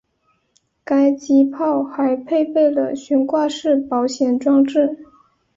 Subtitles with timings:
[0.83, 4.97] 该机炮还配备了悬挂式保险装置。